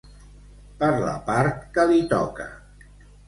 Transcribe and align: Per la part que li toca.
Per 0.83 0.87
la 1.03 1.11
part 1.27 1.61
que 1.77 1.85
li 1.91 1.99
toca. 2.17 2.49